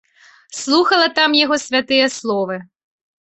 Слухала 0.59 1.07
там 1.19 1.35
яго 1.39 1.55
святыя 1.65 2.07
словы. 2.17 2.55